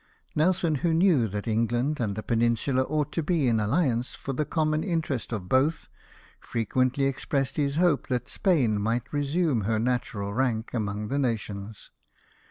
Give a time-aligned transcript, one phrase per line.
[0.33, 4.45] Nelson, who knew that England and the Peninsula ought to be in alliance, for the
[4.45, 5.89] common interest of both,
[6.39, 11.91] frequently expressed his hopes that Spain might resume her natural rank among the nations.